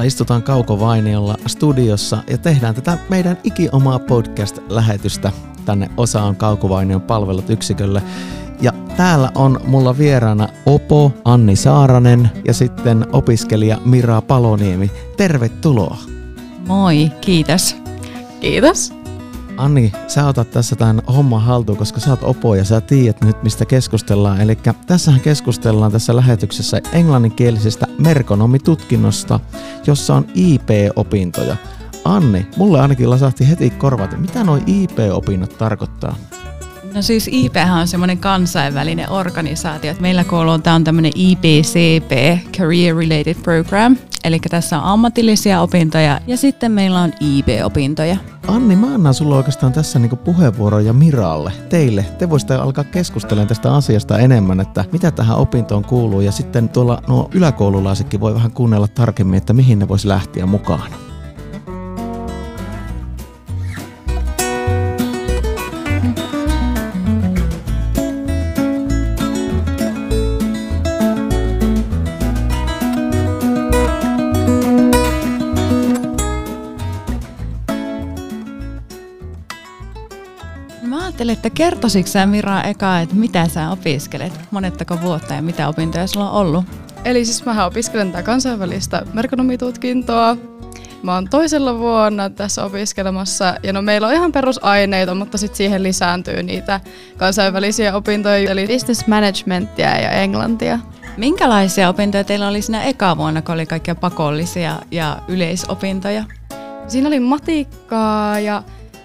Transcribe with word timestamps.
täällä 0.00 0.08
istutaan 0.08 0.42
Kaukovainiolla 0.42 1.34
studiossa 1.46 2.22
ja 2.30 2.38
tehdään 2.38 2.74
tätä 2.74 2.98
meidän 3.08 3.38
ikiomaa 3.44 3.98
podcast-lähetystä 3.98 5.32
tänne 5.64 5.90
Osaan 5.96 6.36
Kaukovainion 6.36 7.00
palvelut 7.00 7.50
yksikölle. 7.50 8.02
Ja 8.62 8.72
täällä 8.96 9.32
on 9.34 9.60
mulla 9.66 9.98
vieraana 9.98 10.48
Opo 10.66 11.12
Anni 11.24 11.56
Saaranen 11.56 12.30
ja 12.44 12.54
sitten 12.54 13.06
opiskelija 13.12 13.78
Mira 13.84 14.22
Paloniemi. 14.22 14.90
Tervetuloa. 15.16 15.96
Moi, 16.66 17.10
kiitos. 17.20 17.76
Kiitos. 18.40 18.99
Anni, 19.56 19.92
sä 20.08 20.26
otat 20.26 20.50
tässä 20.50 20.76
tämän 20.76 21.02
homman 21.14 21.42
haltuun, 21.42 21.78
koska 21.78 22.00
sä 22.00 22.10
oot 22.10 22.22
opo 22.22 22.54
ja 22.54 22.64
sä 22.64 22.80
tiedät 22.80 23.20
nyt, 23.20 23.42
mistä 23.42 23.64
keskustellaan. 23.64 24.40
Eli 24.40 24.58
tässähän 24.86 25.20
keskustellaan 25.20 25.92
tässä 25.92 26.16
lähetyksessä 26.16 26.80
englanninkielisestä 26.92 27.86
merkonomitutkinnosta, 27.98 29.40
jossa 29.86 30.14
on 30.14 30.26
IP-opintoja. 30.34 31.56
Anni, 32.04 32.46
mulle 32.56 32.80
ainakin 32.80 33.10
lasahti 33.10 33.48
heti 33.48 33.70
korvat, 33.70 34.20
mitä 34.20 34.44
nuo 34.44 34.58
IP-opinnot 34.66 35.58
tarkoittaa? 35.58 36.16
No 36.94 37.02
siis 37.02 37.28
IP 37.32 37.54
on 37.80 37.88
semmoinen 37.88 38.18
kansainvälinen 38.18 39.10
organisaatio. 39.10 39.94
Meillä 40.00 40.24
koululla 40.24 40.58
tämä 40.58 40.76
on 40.76 40.84
tämmöinen 40.84 41.12
IPCP, 41.14 42.12
Career 42.52 42.96
Related 42.96 43.34
Program. 43.34 43.96
Eli 44.24 44.38
tässä 44.50 44.78
on 44.78 44.84
ammatillisia 44.84 45.60
opintoja 45.60 46.20
ja 46.26 46.36
sitten 46.36 46.72
meillä 46.72 47.00
on 47.00 47.12
IP-opintoja. 47.20 48.16
Anni, 48.48 48.76
mä 48.76 48.94
annan 48.94 49.14
sulle 49.14 49.36
oikeastaan 49.36 49.72
tässä 49.72 49.98
niinku 49.98 50.16
puheenvuoroja 50.16 50.92
Miralle, 50.92 51.52
teille. 51.68 52.02
Te 52.18 52.30
voisitte 52.30 52.54
alkaa 52.54 52.84
keskustelemaan 52.84 53.48
tästä 53.48 53.74
asiasta 53.74 54.18
enemmän, 54.18 54.60
että 54.60 54.84
mitä 54.92 55.10
tähän 55.10 55.36
opintoon 55.36 55.84
kuuluu. 55.84 56.20
Ja 56.20 56.32
sitten 56.32 56.68
tuolla 56.68 57.02
nuo 57.08 57.30
yläkoululaisetkin 57.34 58.20
voi 58.20 58.34
vähän 58.34 58.52
kuunnella 58.52 58.88
tarkemmin, 58.88 59.38
että 59.38 59.52
mihin 59.52 59.78
ne 59.78 59.88
voisi 59.88 60.08
lähteä 60.08 60.46
mukaan. 60.46 61.09
Ajattelin, 81.20 81.36
että 81.36 81.50
kertoisitko 81.50 82.10
sä 82.10 82.26
Mira 82.26 82.62
eka, 82.62 83.00
että 83.00 83.14
mitä 83.14 83.48
sä 83.48 83.70
opiskelet, 83.70 84.32
monettako 84.50 85.00
vuotta 85.02 85.34
ja 85.34 85.42
mitä 85.42 85.68
opintoja 85.68 86.06
sulla 86.06 86.30
on 86.30 86.36
ollut? 86.36 86.64
Eli 87.04 87.24
siis 87.24 87.44
mä 87.44 87.66
opiskelen 87.66 88.12
tätä 88.12 88.22
kansainvälistä 88.22 89.02
merkonomitutkintoa. 89.12 90.36
Mä 91.02 91.14
oon 91.14 91.28
toisella 91.28 91.78
vuonna 91.78 92.30
tässä 92.30 92.64
opiskelemassa 92.64 93.54
ja 93.62 93.72
no 93.72 93.82
meillä 93.82 94.06
on 94.06 94.14
ihan 94.14 94.32
perusaineita, 94.32 95.14
mutta 95.14 95.38
sitten 95.38 95.56
siihen 95.56 95.82
lisääntyy 95.82 96.42
niitä 96.42 96.80
kansainvälisiä 97.16 97.96
opintoja, 97.96 98.50
eli 98.50 98.66
business 98.66 99.06
managementia 99.06 100.00
ja 100.00 100.10
englantia. 100.10 100.78
Minkälaisia 101.16 101.88
opintoja 101.88 102.24
teillä 102.24 102.48
oli 102.48 102.62
siinä 102.62 102.82
eka 102.82 103.16
vuonna, 103.16 103.42
kun 103.42 103.54
oli 103.54 103.66
kaikkia 103.66 103.94
pakollisia 103.94 104.76
ja 104.90 105.22
yleisopintoja? 105.28 106.24
Siinä 106.88 107.08
oli 107.08 107.20
matikkaa 107.20 108.40
ja 108.40 108.62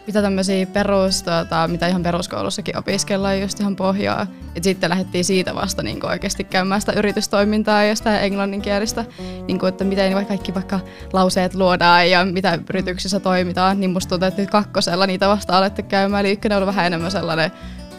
mitä 0.07 0.21
tämmöisiä 0.21 0.65
perus, 0.65 1.23
tuota, 1.23 1.67
mitä 1.67 1.87
ihan 1.87 2.03
peruskoulussakin 2.03 2.77
opiskellaan 2.77 3.41
just 3.41 3.59
ihan 3.59 3.75
pohjaa. 3.75 4.27
Et 4.55 4.63
sitten 4.63 4.89
lähdettiin 4.89 5.25
siitä 5.25 5.55
vasta 5.55 5.83
niin 5.83 6.05
oikeasti 6.05 6.43
käymään 6.43 6.81
sitä 6.81 6.91
yritystoimintaa 6.91 7.83
ja 7.83 7.95
sitä 7.95 8.19
englanninkielistä, 8.19 9.05
niin 9.47 9.59
kuin, 9.59 9.69
että 9.69 9.83
miten 9.83 10.13
vaikka 10.13 10.27
kaikki 10.27 10.53
vaikka 10.53 10.79
lauseet 11.13 11.55
luodaan 11.55 12.09
ja 12.09 12.25
mitä 12.25 12.59
yrityksissä 12.69 13.19
toimitaan, 13.19 13.79
niin 13.79 13.89
musta 13.89 14.09
tuntuu, 14.09 14.27
että 14.27 14.41
nyt 14.41 14.49
kakkosella 14.49 15.07
niitä 15.07 15.27
vasta 15.27 15.57
alettu 15.57 15.83
käymään. 15.83 16.25
Eli 16.25 16.33
ykkönen 16.33 16.57
on 16.57 16.65
vähän 16.65 16.85
enemmän 16.85 17.11
sellainen 17.11 17.51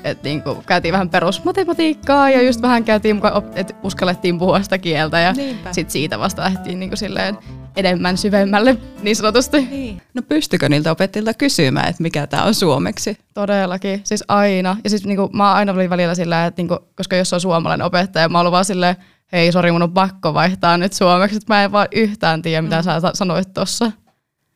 että 0.04 0.28
niinku 0.28 0.62
käytiin 0.66 0.92
vähän 0.92 1.10
perusmatematiikkaa 1.10 2.30
ja 2.30 2.42
just 2.42 2.62
vähän 2.62 2.84
käytiin 2.84 3.16
mukaan, 3.16 3.42
että 3.54 3.74
uskallettiin 3.82 4.38
puhua 4.38 4.62
sitä 4.62 4.78
kieltä 4.78 5.20
ja 5.20 5.34
sitten 5.72 5.90
siitä 5.92 6.18
vasta 6.18 6.42
lähdettiin 6.42 6.80
niinku 6.80 6.96
silleen 6.96 7.38
enemmän 7.76 8.18
syvemmälle 8.18 8.76
niin 9.02 9.16
sanotusti. 9.16 9.60
Niin. 9.60 10.02
No 10.14 10.22
pystykö 10.22 10.68
niiltä 10.68 10.90
opettajilta 10.90 11.34
kysymään, 11.34 11.88
että 11.88 12.02
mikä 12.02 12.26
tämä 12.26 12.44
on 12.44 12.54
suomeksi? 12.54 13.18
Todellakin, 13.34 14.00
siis 14.04 14.24
aina. 14.28 14.76
Ja 14.84 14.90
siis 14.90 15.04
niinku, 15.04 15.30
mä 15.32 15.52
aina 15.52 15.72
olin 15.72 15.90
välillä 15.90 16.14
sillä, 16.14 16.46
että 16.46 16.62
niinku, 16.62 16.78
koska 16.96 17.16
jos 17.16 17.32
on 17.32 17.40
suomalainen 17.40 17.86
opettaja, 17.86 18.28
mä 18.28 18.40
oon 18.40 18.52
vaan 18.52 18.64
silleen, 18.64 18.96
hei 19.32 19.52
sori 19.52 19.72
mun 19.72 19.82
on 19.82 19.92
pakko 19.92 20.34
vaihtaa 20.34 20.78
nyt 20.78 20.92
suomeksi, 20.92 21.36
että 21.36 21.54
mä 21.54 21.64
en 21.64 21.72
vaan 21.72 21.88
yhtään 21.92 22.42
tiedä 22.42 22.62
mitä 22.62 22.76
mm. 22.76 22.82
sä 22.82 23.00
sanoit 23.14 23.54
tossa. 23.54 23.92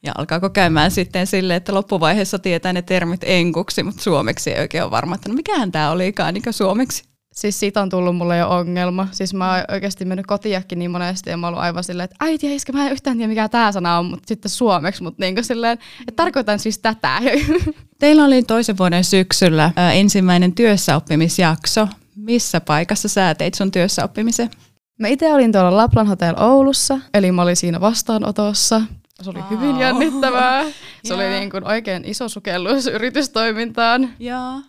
Ja 0.02 0.12
alkaako 0.18 0.50
käymään 0.50 0.90
sitten 0.90 1.26
sille, 1.26 1.56
että 1.56 1.74
loppuvaiheessa 1.74 2.38
tietää 2.38 2.72
ne 2.72 2.82
termit 2.82 3.20
enkuksi, 3.24 3.82
mutta 3.82 4.02
suomeksi 4.02 4.50
ei 4.50 4.60
oikein 4.60 4.82
ole 4.82 4.90
varma, 4.90 5.14
että 5.14 5.28
no 5.28 5.34
mikähän 5.34 5.72
tämä 5.72 5.90
olikaan 5.90 6.34
niin 6.34 6.42
suomeksi. 6.50 7.09
Siis 7.34 7.60
siitä 7.60 7.82
on 7.82 7.88
tullut 7.88 8.16
mulle 8.16 8.36
jo 8.36 8.48
ongelma. 8.48 9.08
Siis 9.12 9.34
mä 9.34 9.54
oon 9.54 9.64
oikeasti 9.68 10.04
mennyt 10.04 10.26
kotiakin 10.26 10.78
niin 10.78 10.90
monesti 10.90 11.30
ja 11.30 11.36
mä 11.36 11.46
oon 11.46 11.54
ollut 11.54 11.64
aivan 11.64 11.84
silleen, 11.84 12.04
että 12.04 12.16
äiti 12.20 12.46
ja 12.46 12.54
iskä, 12.54 12.72
mä 12.72 12.86
en 12.86 12.92
yhtään 12.92 13.16
tiedä 13.16 13.28
mikä 13.28 13.48
tämä 13.48 13.72
sana 13.72 13.98
on, 13.98 14.06
mutta 14.06 14.28
sitten 14.28 14.50
suomeksi, 14.50 15.02
mutta 15.02 15.22
niin 15.24 15.44
silleen, 15.44 15.78
että 16.00 16.22
tarkoitan 16.22 16.58
siis 16.58 16.78
tätä. 16.78 17.20
Teillä 17.98 18.24
oli 18.24 18.42
toisen 18.42 18.78
vuoden 18.78 19.04
syksyllä 19.04 19.72
ää, 19.76 19.92
ensimmäinen 19.92 20.52
työssäoppimisjakso. 20.52 21.88
Missä 22.16 22.60
paikassa 22.60 23.08
sä 23.08 23.34
teit 23.34 23.54
sun 23.54 23.70
työssäoppimisen? 23.70 24.50
Mä 24.98 25.08
itse 25.08 25.34
olin 25.34 25.52
tuolla 25.52 25.76
Laplan 25.76 26.06
Hotel 26.06 26.34
Oulussa, 26.38 26.98
eli 27.14 27.32
mä 27.32 27.42
olin 27.42 27.56
siinä 27.56 27.80
vastaanotossa. 27.80 28.80
Se 29.22 29.30
oli 29.30 29.38
wow. 29.38 29.50
hyvin 29.50 29.78
jännittävää. 29.78 30.64
Se 31.04 31.14
oli 31.14 31.28
niin 31.28 31.50
kuin 31.50 31.64
oikein 31.64 32.04
iso 32.04 32.28
sukellus 32.28 32.86
yritystoimintaan. 32.86 34.10
Joo. 34.18 34.60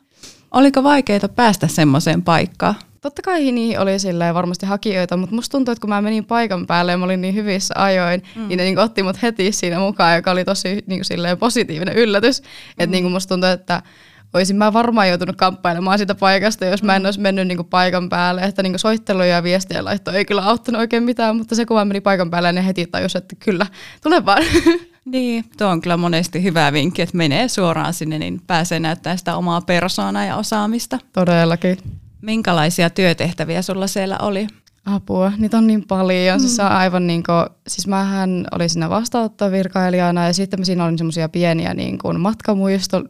Oliko 0.51 0.83
vaikeaa 0.83 1.29
päästä 1.35 1.67
semmoiseen 1.67 2.21
paikkaan? 2.23 2.75
Totta 3.01 3.21
kai 3.21 3.51
niihin 3.51 3.79
oli 3.79 3.91
varmasti 4.33 4.65
hakijoita, 4.65 5.17
mutta 5.17 5.35
musta 5.35 5.51
tuntuu, 5.51 5.71
että 5.71 5.81
kun 5.81 5.89
mä 5.89 6.01
menin 6.01 6.25
paikan 6.25 6.67
päälle 6.67 6.91
ja 6.91 6.97
mä 6.97 7.05
olin 7.05 7.21
niin 7.21 7.35
hyvissä 7.35 7.73
ajoin, 7.77 8.23
mm. 8.35 8.47
niin 8.47 8.57
ne 8.57 8.63
niin 8.63 8.79
otti 8.79 9.03
mut 9.03 9.21
heti 9.21 9.51
siinä 9.51 9.79
mukaan, 9.79 10.15
joka 10.15 10.31
oli 10.31 10.45
tosi 10.45 10.83
niin 10.87 11.01
kuin 11.07 11.37
positiivinen 11.37 11.95
yllätys. 11.95 12.41
Mm. 12.41 12.47
Että 12.79 12.91
niin 12.91 13.11
musta 13.11 13.29
tuntuu, 13.29 13.49
että 13.49 13.81
olisin 14.33 14.55
mä 14.55 14.73
varmaan 14.73 15.09
joutunut 15.09 15.35
kamppailemaan 15.35 15.99
sitä 15.99 16.15
paikasta, 16.15 16.65
jos 16.65 16.83
mä 16.83 16.95
en 16.95 17.01
mm. 17.01 17.05
olisi 17.05 17.19
mennyt 17.19 17.47
niinku 17.47 17.63
paikan 17.63 18.09
päälle. 18.09 18.41
Että 18.41 18.63
niinku 18.63 18.77
soitteluja 18.77 19.29
ja 19.29 19.43
viestejä 19.43 19.85
laitto 19.85 20.11
ei 20.11 20.25
kyllä 20.25 20.41
auttanut 20.45 20.79
oikein 20.79 21.03
mitään, 21.03 21.35
mutta 21.35 21.55
se 21.55 21.65
kun 21.65 21.77
mä 21.77 21.85
menin 21.85 22.03
paikan 22.03 22.29
päälle, 22.29 22.51
niin 22.51 22.65
heti 22.65 22.87
tajus, 22.87 23.15
että 23.15 23.35
kyllä, 23.39 23.65
tule 24.03 24.25
vaan. 24.25 24.43
Niin, 25.05 25.45
tuo 25.57 25.67
on 25.67 25.81
kyllä 25.81 25.97
monesti 25.97 26.43
hyvä 26.43 26.73
vinkki, 26.73 27.01
että 27.01 27.17
menee 27.17 27.47
suoraan 27.47 27.93
sinne, 27.93 28.19
niin 28.19 28.41
pääsee 28.47 28.79
näyttämään 28.79 29.17
sitä 29.17 29.35
omaa 29.35 29.61
persoonaa 29.61 30.25
ja 30.25 30.35
osaamista. 30.35 30.99
Todellakin. 31.13 31.77
Minkälaisia 32.21 32.89
työtehtäviä 32.89 33.61
sulla 33.61 33.87
siellä 33.87 34.17
oli? 34.21 34.47
Apua, 34.85 35.31
niitä 35.37 35.57
on 35.57 35.67
niin 35.67 35.87
paljon. 35.87 36.37
Mm. 36.37 36.41
Siis 36.41 36.59
on 36.59 36.67
aivan 36.67 37.07
niin 37.07 37.23
kuin, 37.23 37.45
siis 37.67 37.87
mähän 37.87 38.45
olin 38.51 38.69
siinä 38.69 38.89
vastaanottovirkailijana 38.89 40.27
ja 40.27 40.33
sitten 40.33 40.65
siinä 40.65 40.85
olin 40.85 40.97
semmoisia 40.97 41.29
pieniä 41.29 41.73
niin 41.73 41.97
kuin 41.97 42.19
matkamuisto 42.19 43.03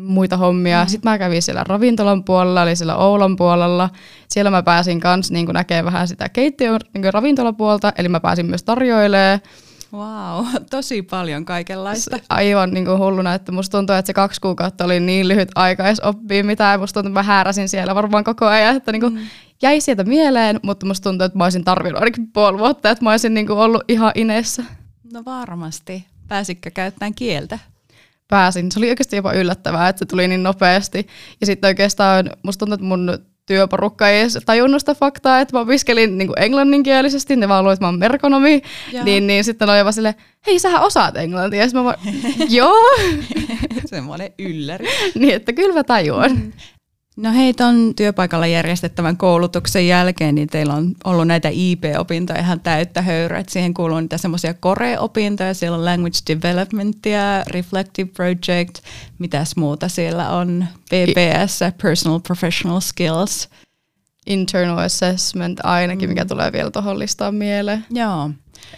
muita 0.00 0.36
hommia. 0.36 0.84
Mm. 0.84 0.88
Sitten 0.88 1.10
mä 1.12 1.18
kävin 1.18 1.42
siellä 1.42 1.64
ravintolan 1.64 2.24
puolella, 2.24 2.62
eli 2.62 2.76
siellä 2.76 2.96
Oulan 2.96 3.36
puolella. 3.36 3.90
Siellä 4.28 4.50
mä 4.50 4.62
pääsin 4.62 5.00
kanssa 5.00 5.34
niin 5.34 5.46
näkemään 5.52 5.84
vähän 5.84 6.08
sitä 6.08 6.28
keittiön 6.28 6.80
niin 6.94 7.14
ravintolapuolta, 7.14 7.92
eli 7.98 8.08
mä 8.08 8.20
pääsin 8.20 8.46
myös 8.46 8.62
tarjoilemaan. 8.62 9.40
Wow, 9.92 10.46
tosi 10.70 11.02
paljon 11.02 11.44
kaikenlaista. 11.44 12.18
Aivan 12.28 12.70
niin 12.70 12.84
kuin 12.84 12.98
hulluna, 12.98 13.34
että 13.34 13.52
musta 13.52 13.78
tuntuu, 13.78 13.96
että 13.96 14.06
se 14.06 14.14
kaksi 14.14 14.40
kuukautta 14.40 14.84
oli 14.84 15.00
niin 15.00 15.28
lyhyt 15.28 15.48
aika 15.54 15.86
edes 15.86 16.00
oppia 16.00 16.44
mitään. 16.44 16.80
Musta 16.80 16.94
tuntuu, 16.94 17.10
että 17.10 17.20
mä 17.20 17.34
hääräsin 17.34 17.68
siellä 17.68 17.94
varmaan 17.94 18.24
koko 18.24 18.46
ajan, 18.46 18.76
että 18.76 18.92
niin 18.92 19.00
kuin 19.00 19.14
mm. 19.14 19.20
jäi 19.62 19.80
sieltä 19.80 20.04
mieleen, 20.04 20.60
mutta 20.62 20.86
musta 20.86 21.10
tuntuu, 21.10 21.24
että 21.24 21.38
mä 21.38 21.44
olisin 21.44 21.64
tarvinnut 21.64 22.00
ainakin 22.00 22.32
puoli 22.32 22.58
vuotta, 22.58 22.90
että 22.90 23.04
mä 23.04 23.10
olisin 23.10 23.34
niin 23.34 23.46
kuin 23.46 23.58
ollut 23.58 23.82
ihan 23.88 24.12
ineessä. 24.14 24.64
No 25.12 25.22
varmasti. 25.24 26.06
Pääsitkö 26.28 26.70
käyttämään 26.70 27.14
kieltä? 27.14 27.58
pääsin. 28.32 28.72
Se 28.72 28.78
oli 28.78 28.88
oikeasti 28.88 29.16
jopa 29.16 29.32
yllättävää, 29.32 29.88
että 29.88 29.98
se 29.98 30.04
tuli 30.04 30.28
niin 30.28 30.42
nopeasti. 30.42 31.06
Ja 31.40 31.46
sitten 31.46 31.68
oikeastaan 31.68 32.30
musta 32.42 32.58
tuntuu, 32.58 32.74
että 32.74 32.86
mun 32.86 33.18
työporukka 33.46 34.08
ei 34.08 34.20
edes 34.20 34.38
tajunnut 34.46 34.80
sitä 34.82 34.94
faktaa, 34.94 35.40
että 35.40 35.56
mä 35.56 35.60
opiskelin 35.60 36.18
niin 36.18 36.28
kuin 36.28 36.42
englanninkielisesti, 36.42 37.36
ne 37.36 37.48
vaan 37.48 37.64
luulivat, 37.64 37.76
että 37.76 37.84
mä 37.84 37.88
oon 37.88 37.98
merkonomi, 37.98 38.62
niin, 39.04 39.26
niin 39.26 39.44
sitten 39.44 39.70
oli 39.70 39.84
vaan 39.84 39.92
silleen, 39.92 40.14
hei 40.46 40.58
sähän 40.58 40.82
osaat 40.82 41.16
englantia, 41.16 41.64
ja 41.64 41.68
mä 41.74 41.84
vaan, 41.84 41.96
joo. 42.48 42.76
Semmoinen 43.86 44.32
ylläri. 44.38 44.86
niin, 45.14 45.34
että 45.34 45.52
kyllä 45.52 45.74
mä 45.74 45.84
tajuan. 45.84 46.30
Mm. 46.30 46.52
No 47.16 47.32
hei, 47.32 47.54
ton 47.54 47.92
työpaikalla 47.96 48.46
järjestettävän 48.46 49.16
koulutuksen 49.16 49.86
jälkeen, 49.86 50.34
niin 50.34 50.48
teillä 50.48 50.74
on 50.74 50.94
ollut 51.04 51.26
näitä 51.26 51.48
IP-opintoja 51.52 52.40
ihan 52.40 52.60
täyttä 52.60 53.02
höyryä. 53.02 53.38
Et 53.38 53.48
siihen 53.48 53.74
kuuluu 53.74 54.00
niitä 54.00 54.18
semmoisia 54.18 54.54
Kore-opintoja, 54.54 55.54
siellä 55.54 55.78
on 55.78 55.84
Language 55.84 56.18
Developmentia, 56.28 57.44
Reflective 57.46 58.10
Project, 58.10 58.78
mitäs 59.18 59.56
muuta 59.56 59.88
siellä 59.88 60.30
on, 60.30 60.66
PPS, 60.84 61.60
Personal 61.82 62.20
Professional 62.20 62.80
Skills. 62.80 63.48
Internal 64.26 64.78
Assessment 64.78 65.60
ainakin, 65.62 66.08
mikä 66.08 66.24
mm. 66.24 66.28
tulee 66.28 66.52
vielä 66.52 66.70
tuohon 66.70 66.98
listaan 66.98 67.34
mieleen. 67.34 67.86
Joo. 67.90 68.30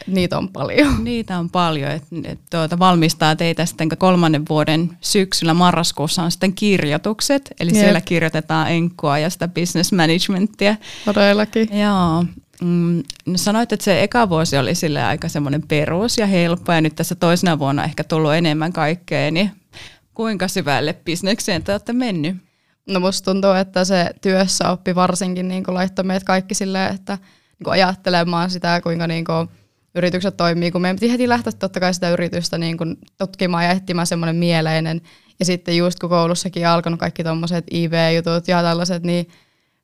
Niitä 0.06 0.38
on 0.38 0.48
paljon. 0.48 1.04
Niitä 1.04 1.38
on 1.38 1.50
paljon. 1.50 1.90
Et, 1.90 2.02
et, 2.24 2.38
tuota, 2.50 2.78
valmistaa 2.78 3.36
teitä 3.36 3.66
sitten 3.66 3.88
kolmannen 3.98 4.42
vuoden 4.48 4.90
syksyllä 5.00 5.54
marraskuussa 5.54 6.22
on 6.22 6.30
sitten 6.30 6.54
kirjoitukset. 6.54 7.54
Eli 7.60 7.70
Jep. 7.70 7.80
siellä 7.80 8.00
kirjoitetaan 8.00 8.70
enkkua 8.70 9.18
ja 9.18 9.30
sitä 9.30 9.48
business 9.48 9.92
managementia. 9.92 10.76
Todellakin. 11.04 11.68
Joo. 11.78 12.24
Mm, 12.62 13.02
no 13.26 13.36
sanoit, 13.36 13.72
että 13.72 13.84
se 13.84 14.02
eka 14.02 14.28
vuosi 14.28 14.58
oli 14.58 14.74
sille 14.74 15.04
aika 15.04 15.28
semmoinen 15.28 15.62
perus 15.62 16.18
ja 16.18 16.26
helppo 16.26 16.72
ja 16.72 16.80
nyt 16.80 16.94
tässä 16.94 17.14
toisena 17.14 17.58
vuonna 17.58 17.84
ehkä 17.84 18.04
tullut 18.04 18.34
enemmän 18.34 18.72
kaikkea, 18.72 19.30
niin 19.30 19.50
kuinka 20.14 20.48
syvälle 20.48 20.92
bisnekseen 21.04 21.62
te 21.62 21.72
olette 21.72 21.92
mennyt? 21.92 22.36
No 22.86 23.00
musta 23.00 23.32
tuntuu, 23.32 23.50
että 23.50 23.84
se 23.84 24.10
työssä 24.20 24.70
oppi 24.70 24.94
varsinkin 24.94 25.48
niin 25.48 25.64
laittoi 25.66 26.04
meidät 26.04 26.24
kaikki 26.24 26.54
silleen, 26.54 26.94
että 26.94 27.18
niin 27.58 27.72
ajattelemaan 27.72 28.50
sitä, 28.50 28.80
kuinka 28.80 29.06
niin 29.06 29.24
kuin 29.24 29.48
yritykset 29.94 30.36
toimii, 30.36 30.70
kun 30.70 30.80
meidän 30.82 30.96
piti 30.96 31.12
heti 31.12 31.28
lähteä 31.28 31.52
totta 31.52 31.80
kai 31.80 31.94
sitä 31.94 32.10
yritystä 32.10 32.58
niin 32.58 32.78
kuin 32.78 32.96
tutkimaan 33.18 33.64
ja 33.64 33.70
etsimään 33.70 34.06
semmoinen 34.06 34.36
mieleinen. 34.36 35.00
Ja 35.38 35.44
sitten 35.44 35.76
just 35.76 35.98
kun 35.98 36.10
koulussakin 36.10 36.68
alkanut 36.68 37.00
kaikki 37.00 37.24
tuommoiset 37.24 37.64
IV-jutut 37.72 38.48
ja 38.48 38.62
tällaiset, 38.62 39.02
niin 39.02 39.28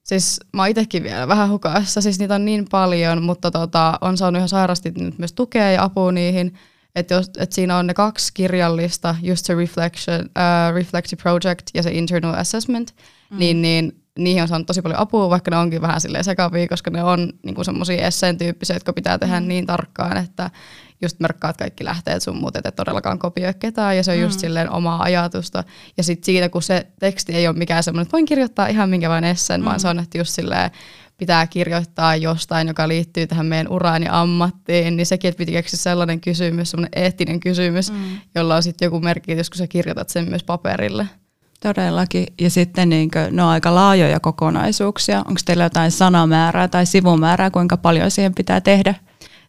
siis 0.03 0.41
mä 0.55 0.62
oon 0.62 0.69
itsekin 0.69 1.03
vielä 1.03 1.29
vähän 1.29 1.51
hukassa, 1.51 2.01
siis 2.01 2.19
niitä 2.19 2.35
on 2.35 2.45
niin 2.45 2.67
paljon, 2.71 3.23
mutta 3.23 3.51
tota, 3.51 3.99
on 4.01 4.17
saanut 4.17 4.39
ihan 4.39 4.49
sairasti 4.49 4.91
nyt 4.91 5.19
myös 5.19 5.33
tukea 5.33 5.71
ja 5.71 5.83
apua 5.83 6.12
niihin. 6.12 6.55
Että 6.95 7.23
et 7.39 7.53
siinä 7.53 7.77
on 7.77 7.87
ne 7.87 7.95
kaksi 7.95 8.35
kirjallista, 8.35 9.15
just 9.23 9.47
se 9.47 9.55
reflection, 9.55 10.21
uh, 10.21 10.75
Reflective 10.75 11.23
Project 11.23 11.71
ja 11.75 11.83
se 11.83 11.91
Internal 11.91 12.35
Assessment, 12.35 12.95
mm. 13.31 13.39
niin, 13.39 13.62
niin 13.62 14.00
niihin 14.19 14.43
on 14.43 14.49
saanut 14.49 14.67
tosi 14.67 14.83
paljon 14.83 15.01
apua, 15.01 15.31
vaikka 15.31 15.51
ne 15.51 15.57
onkin 15.57 15.83
vähän 15.83 16.01
silleen 16.01 16.25
sekavia, 16.25 16.69
koska 16.69 16.91
ne 16.91 17.03
on 17.03 17.33
niinku 17.45 17.65
semmoisia 17.65 18.07
esseen 18.07 18.39
tyyppisiä, 18.39 18.77
jotka 18.77 18.93
pitää 18.93 19.19
tehdä 19.19 19.41
mm. 19.41 19.49
niin 19.49 19.67
tarkkaan, 19.67 20.17
että 20.17 20.51
just 21.03 21.21
merkkaat 21.21 21.57
kaikki 21.57 21.85
lähteet 21.85 22.23
sun 22.23 22.37
muut, 22.37 22.57
et 22.57 22.77
todellakaan 22.77 23.19
kopioi 23.19 23.55
ketään, 23.59 23.97
ja 23.97 24.05
se 24.05 24.11
on 24.11 24.17
mm. 24.17 24.23
just 24.23 24.41
silleen 24.41 24.71
omaa 24.71 25.03
ajatusta. 25.03 25.65
Ja 25.97 26.03
sitten 26.03 26.25
siitä, 26.25 26.49
kun 26.49 26.62
se 26.62 26.87
teksti 27.01 27.35
ei 27.35 27.49
ole 27.49 27.57
mikään 27.57 27.83
semmoinen, 27.83 28.03
että 28.03 28.12
voin 28.12 28.27
kirjoittaa 28.27 28.67
ihan 28.67 28.89
minkä 28.89 29.09
vain 29.09 29.25
esseen, 29.25 29.61
mm. 29.61 29.65
vaan 29.65 29.81
se 29.81 29.89
on, 29.89 29.99
että 29.99 30.19
just 30.19 30.35
silleen 30.35 30.71
pitää 31.19 31.47
kirjoittaa 31.47 32.17
jostain, 32.17 32.69
joka 32.69 32.89
liittyy 32.89 33.27
tähän 33.27 33.47
meidän 33.47 33.69
uraan 33.69 34.03
ja 34.03 34.21
ammattiin, 34.21 34.97
niin 34.97 35.07
sekin, 35.07 35.29
että 35.29 35.39
piti 35.39 35.53
keksiä 35.53 35.79
sellainen 35.79 36.21
kysymys, 36.21 36.71
semmoinen 36.71 37.03
eettinen 37.03 37.41
kysymys, 37.41 37.93
mm. 37.93 38.19
jolla 38.35 38.57
on 38.57 38.62
sitten 38.62 38.87
joku 38.87 39.01
merkitys, 39.01 39.51
kun 39.51 39.59
sä 39.59 39.67
kirjoitat 39.67 40.09
sen 40.09 40.29
myös 40.29 40.45
paperille. 40.45 41.07
Todellakin. 41.61 42.27
Ja 42.41 42.51
sitten 42.51 42.89
niin 42.89 43.11
kuin, 43.11 43.37
ne 43.37 43.43
on 43.43 43.49
aika 43.49 43.75
laajoja 43.75 44.21
kokonaisuuksia. 44.21 45.19
Onko 45.19 45.41
teillä 45.45 45.65
jotain 45.65 45.91
sanamäärää 45.91 46.69
tai 46.69 46.87
sivumäärää, 46.87 47.51
kuinka 47.51 47.77
paljon 47.77 48.11
siihen 48.11 48.35
pitää 48.35 48.61
tehdä? 48.61 48.95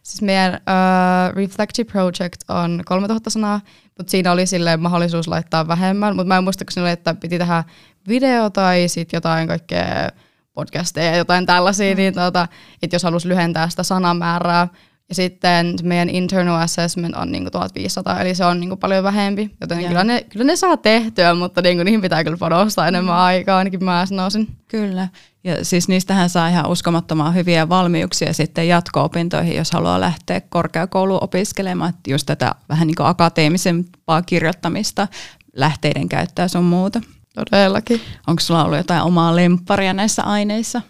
Siis 0.02 0.22
meidän 0.22 0.54
uh, 0.54 1.36
Reflective 1.36 1.92
Project 1.92 2.42
on 2.48 2.82
3000 2.86 3.30
sanaa, 3.30 3.60
mutta 3.98 4.10
siinä 4.10 4.32
oli 4.32 4.46
sille 4.46 4.76
mahdollisuus 4.76 5.28
laittaa 5.28 5.68
vähemmän. 5.68 6.16
Mutta 6.16 6.28
mä 6.28 6.36
en 6.36 6.44
muista, 6.44 6.64
kun 6.74 6.86
että 6.86 7.14
piti 7.14 7.38
tehdä 7.38 7.64
video 8.08 8.50
tai 8.50 8.88
sitten 8.88 9.16
jotain 9.16 9.48
kaikkea 9.48 10.08
podcasteja 10.54 11.10
ja 11.10 11.16
jotain 11.16 11.46
tällaisia, 11.46 11.94
mm. 11.94 11.96
niin 11.96 12.14
tuota, 12.14 12.48
että 12.82 12.94
jos 12.94 13.02
halusi 13.02 13.28
lyhentää 13.28 13.68
sitä 13.68 13.82
sanamäärää, 13.82 14.68
ja 15.12 15.16
sitten 15.16 15.74
meidän 15.82 16.10
internal 16.10 16.60
assessment 16.60 17.14
on 17.14 17.32
niin 17.32 17.48
1500, 17.52 18.20
eli 18.20 18.34
se 18.34 18.44
on 18.44 18.60
niin 18.60 18.78
paljon 18.78 19.04
vähempi. 19.04 19.50
Joten 19.60 19.88
kyllä 19.88 20.04
ne, 20.04 20.26
kyllä 20.28 20.44
ne 20.44 20.56
saa 20.56 20.76
tehtyä, 20.76 21.34
mutta 21.34 21.62
niin 21.62 21.84
niihin 21.84 22.00
pitää 22.00 22.24
kyllä 22.24 22.36
panostaa 22.36 22.88
enemmän 22.88 23.14
mm. 23.14 23.20
aikaa, 23.20 23.58
ainakin 23.58 23.84
mä 23.84 24.06
sanoisin. 24.06 24.48
Kyllä. 24.68 25.08
Ja 25.44 25.64
siis 25.64 25.88
niistähän 25.88 26.30
saa 26.30 26.48
ihan 26.48 26.68
uskomattoman 26.68 27.34
hyviä 27.34 27.68
valmiuksia 27.68 28.32
sitten 28.32 28.68
jatko-opintoihin, 28.68 29.56
jos 29.56 29.72
haluaa 29.72 30.00
lähteä 30.00 30.40
korkeakouluun 30.40 31.24
opiskelemaan. 31.24 31.90
Että 31.90 32.10
just 32.10 32.26
tätä 32.26 32.54
vähän 32.68 32.86
niin 32.86 32.96
kuin 32.96 33.06
akateemisempaa 33.06 34.22
kirjoittamista, 34.22 35.08
lähteiden 35.56 36.08
käyttää 36.08 36.48
sun 36.48 36.64
muuta. 36.64 37.00
Todellakin. 37.34 38.00
Onko 38.26 38.40
sulla 38.40 38.64
ollut 38.64 38.78
jotain 38.78 39.02
omaa 39.02 39.36
lempparia 39.36 39.92
näissä 39.92 40.22
aineissa? 40.22 40.82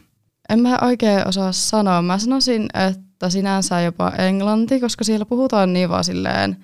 En 0.48 0.60
mä 0.60 0.78
oikein 0.82 1.28
osaa 1.28 1.52
sanoa. 1.52 2.02
Mä 2.02 2.18
sanoisin, 2.18 2.62
että 2.62 3.11
sinänsä 3.30 3.80
jopa 3.80 4.10
englanti, 4.10 4.80
koska 4.80 5.04
siellä 5.04 5.26
puhutaan 5.26 5.72
niin 5.72 5.88
vaan 5.88 6.04
silleen, 6.04 6.56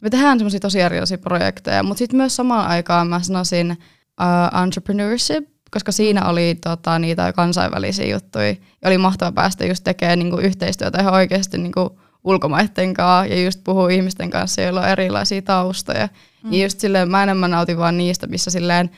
me 0.00 0.10
tehdään 0.10 0.38
semmoisia 0.38 0.60
tosi 0.60 0.80
erilaisia 0.80 1.18
projekteja, 1.18 1.82
mutta 1.82 1.98
sitten 1.98 2.16
myös 2.16 2.36
samaan 2.36 2.68
aikaan 2.68 3.08
mä 3.08 3.22
sanoisin 3.22 3.70
uh, 3.70 4.62
entrepreneurship, 4.62 5.48
koska 5.70 5.92
siinä 5.92 6.28
oli 6.28 6.54
tota, 6.54 6.98
niitä 6.98 7.32
kansainvälisiä 7.32 8.06
juttuja. 8.06 8.48
Ja 8.48 8.56
oli 8.84 8.98
mahtava 8.98 9.32
päästä 9.32 9.66
just 9.66 9.84
tekemään 9.84 10.18
niinku, 10.18 10.36
yhteistyötä 10.36 11.00
ihan 11.00 11.14
oikeasti 11.14 11.58
niinku, 11.58 11.98
ulkomaiden 12.24 12.94
kanssa 12.94 13.34
ja 13.34 13.44
just 13.44 13.60
puhua 13.64 13.88
ihmisten 13.88 14.30
kanssa, 14.30 14.62
joilla 14.62 14.80
on 14.80 14.88
erilaisia 14.88 15.42
taustoja. 15.42 16.08
Mm. 16.42 16.52
Ja 16.52 16.62
just 16.62 16.80
silleen 16.80 17.10
mä 17.10 17.22
enemmän 17.22 17.50
nautin 17.50 17.78
vaan 17.78 17.96
niistä, 17.96 18.26
missä 18.26 18.50
silleen 18.50 18.90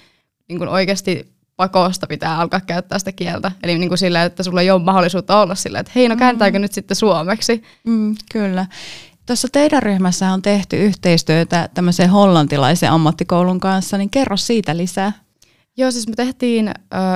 niin 0.48 0.58
kuin 0.58 0.68
oikeasti 0.68 1.35
pakosta 1.56 2.06
pitää 2.06 2.38
alkaa 2.38 2.60
käyttää 2.60 2.98
sitä 2.98 3.12
kieltä. 3.12 3.52
Eli 3.62 3.78
niin 3.78 3.88
kuin 3.88 3.98
sillä, 3.98 4.24
että 4.24 4.42
sulla 4.42 4.60
ei 4.60 4.70
ole 4.70 4.82
mahdollisuutta 4.82 5.40
olla 5.40 5.54
sillä, 5.54 5.78
että 5.78 5.92
hei, 5.94 6.08
no 6.08 6.16
kääntääkö 6.16 6.58
mm. 6.58 6.62
nyt 6.62 6.72
sitten 6.72 6.96
suomeksi? 6.96 7.62
Mm, 7.84 8.14
kyllä. 8.32 8.66
Tuossa 9.26 9.48
teidän 9.52 9.82
ryhmässä 9.82 10.32
on 10.32 10.42
tehty 10.42 10.76
yhteistyötä 10.76 11.68
tämmöisen 11.74 12.10
hollantilaisen 12.10 12.90
ammattikoulun 12.90 13.60
kanssa, 13.60 13.98
niin 13.98 14.10
kerro 14.10 14.36
siitä 14.36 14.76
lisää. 14.76 15.12
Joo, 15.78 15.90
siis 15.90 16.08
me 16.08 16.14
tehtiin 16.16 16.68
ö, 16.68 16.72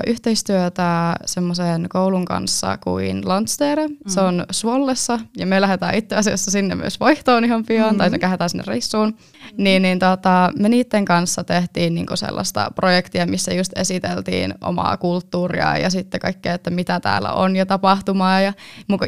yhteistyötä 0.06 1.14
semmoisen 1.26 1.86
koulun 1.88 2.24
kanssa 2.24 2.78
kuin 2.78 3.28
Landstede. 3.28 3.88
Mm. 3.88 3.96
Se 4.06 4.20
on 4.20 4.46
Svollessa 4.50 5.18
ja 5.36 5.46
me 5.46 5.60
lähdetään 5.60 5.94
itse 5.94 6.16
asiassa 6.16 6.50
sinne 6.50 6.74
myös 6.74 7.00
vaihtoon 7.00 7.44
ihan 7.44 7.64
pian, 7.64 7.94
mm. 7.94 7.98
tai 7.98 8.10
me 8.10 8.18
lähdetään 8.22 8.50
sinne 8.50 8.64
reissuun. 8.66 9.08
Mm. 9.08 9.64
Niin, 9.64 9.82
niin 9.82 9.98
tota, 9.98 10.52
me 10.58 10.68
niiden 10.68 11.04
kanssa 11.04 11.44
tehtiin 11.44 11.94
niinku 11.94 12.16
sellaista 12.16 12.70
projektia, 12.74 13.26
missä 13.26 13.54
just 13.54 13.72
esiteltiin 13.76 14.54
omaa 14.60 14.96
kulttuuria 14.96 15.76
ja 15.76 15.90
sitten 15.90 16.20
kaikkea, 16.20 16.54
että 16.54 16.70
mitä 16.70 17.00
täällä 17.00 17.32
on 17.32 17.56
ja 17.56 17.66
tapahtumaa. 17.66 18.40
Ja 18.40 18.52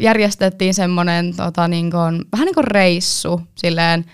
järjestettiin 0.00 0.74
semmoinen 0.74 1.36
tota, 1.36 1.68
niinku, 1.68 1.96
vähän 2.32 2.46
niin 2.46 2.54
kuin 2.54 2.64
reissu 2.64 3.40
silleen, 3.54 4.04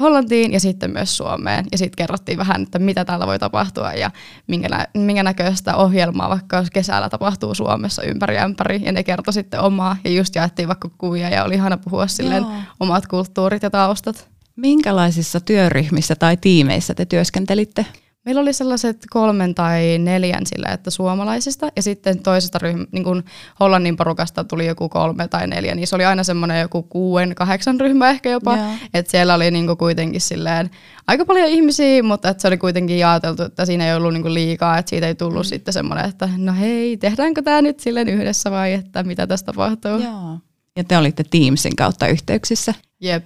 Hollantiin 0.00 0.52
ja 0.52 0.60
sitten 0.60 0.90
myös 0.90 1.16
Suomeen. 1.16 1.66
Ja 1.72 1.78
sitten 1.78 1.96
kerrottiin 1.96 2.38
vähän, 2.38 2.62
että 2.62 2.78
mitä 2.78 3.04
täällä 3.04 3.26
voi 3.26 3.38
tapahtua 3.38 3.92
ja 3.92 4.10
minkä, 4.46 4.68
nä- 4.68 4.86
minkä 4.94 5.22
näköistä 5.22 5.76
ohjelmaa 5.76 6.28
vaikka 6.28 6.64
kesällä 6.72 7.08
tapahtuu 7.08 7.54
Suomessa 7.54 8.02
ympäri 8.02 8.36
ympäri. 8.36 8.80
Ja 8.84 8.92
ne 8.92 9.04
kertoi 9.04 9.32
sitten 9.32 9.60
omaa 9.60 9.96
ja 10.04 10.10
just 10.10 10.34
jaettiin 10.34 10.68
vaikka 10.68 10.90
kuvia 10.98 11.28
ja 11.28 11.44
oli 11.44 11.54
ihana 11.54 11.76
puhua 11.76 12.06
silleen 12.06 12.42
Joo. 12.42 12.52
omat 12.80 13.06
kulttuurit 13.06 13.62
ja 13.62 13.70
taustat. 13.70 14.28
Minkälaisissa 14.56 15.40
työryhmissä 15.40 16.14
tai 16.14 16.36
tiimeissä 16.36 16.94
te 16.94 17.04
työskentelitte? 17.04 17.86
Meillä 18.26 18.40
oli 18.40 18.52
sellaiset 18.52 18.96
kolmen 19.10 19.54
tai 19.54 19.98
neljän 19.98 20.46
sillä, 20.46 20.68
että 20.68 20.90
suomalaisista 20.90 21.68
ja 21.76 21.82
sitten 21.82 22.18
toisesta 22.18 22.58
ryhmä, 22.58 22.84
niin 22.92 23.04
kuin 23.04 23.24
Hollannin 23.60 23.96
porukasta 23.96 24.44
tuli 24.44 24.66
joku 24.66 24.88
kolme 24.88 25.28
tai 25.28 25.46
neljä, 25.46 25.74
niin 25.74 25.86
se 25.86 25.94
oli 25.94 26.04
aina 26.04 26.24
semmoinen 26.24 26.60
joku 26.60 26.82
kuuden, 26.82 27.34
kahdeksan 27.34 27.80
ryhmä 27.80 28.10
ehkä 28.10 28.30
jopa, 28.30 28.56
yeah. 28.56 28.80
että 28.94 29.10
siellä 29.10 29.34
oli 29.34 29.50
niin 29.50 29.66
kuin 29.66 29.76
kuitenkin 29.76 30.20
silleen 30.20 30.70
aika 31.06 31.24
paljon 31.24 31.48
ihmisiä, 31.48 32.02
mutta 32.02 32.28
että 32.28 32.40
se 32.40 32.48
oli 32.48 32.58
kuitenkin 32.58 32.98
jaoteltu, 32.98 33.42
että 33.42 33.66
siinä 33.66 33.86
ei 33.86 33.94
ollut 33.94 34.12
niin 34.12 34.22
kuin 34.22 34.34
liikaa, 34.34 34.78
että 34.78 34.90
siitä 34.90 35.06
ei 35.06 35.14
tullut 35.14 35.46
mm. 35.46 35.48
sitten 35.48 35.74
semmoinen, 35.74 36.08
että 36.08 36.28
no 36.36 36.52
hei, 36.52 36.96
tehdäänkö 36.96 37.42
tämä 37.42 37.62
nyt 37.62 37.80
silleen 37.80 38.08
yhdessä 38.08 38.50
vai 38.50 38.72
että 38.72 39.02
mitä 39.02 39.26
tässä 39.26 39.46
tapahtuu. 39.46 39.98
Joo. 39.98 40.38
Ja 40.76 40.84
te 40.84 40.98
olitte 40.98 41.24
Teamsin 41.30 41.76
kautta 41.76 42.06
yhteyksissä. 42.06 42.74
Jep 43.00 43.24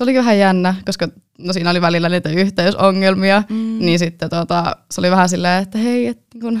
se 0.00 0.04
oli 0.04 0.14
vähän 0.14 0.38
jännä, 0.38 0.74
koska 0.86 1.08
no 1.46 1.52
siinä 1.52 1.70
oli 1.70 1.80
välillä 1.80 2.08
niitä 2.08 2.28
yhteysongelmia, 2.28 3.42
mm. 3.48 3.78
niin 3.78 3.98
sitten 3.98 4.30
tota, 4.30 4.76
se 4.90 5.00
oli 5.00 5.10
vähän 5.10 5.28
silleen, 5.28 5.62
että 5.62 5.78
hei, 5.78 6.06
et, 6.06 6.18
niin 6.34 6.40
kun, 6.40 6.60